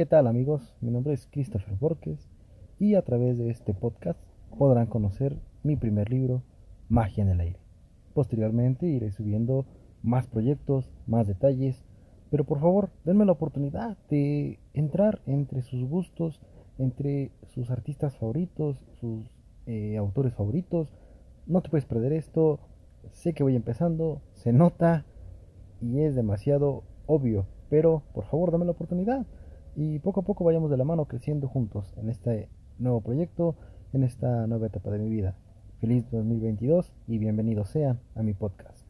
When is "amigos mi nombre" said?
0.26-1.12